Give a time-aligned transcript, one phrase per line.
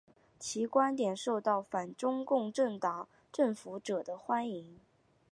[0.39, 4.79] 其观点受到反中共政府者的欢迎。